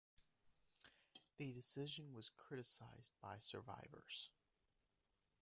This 1.37 1.53
decision 1.53 2.15
was 2.15 2.31
criticised 2.35 3.11
by 3.21 3.37
survivors. 3.37 4.31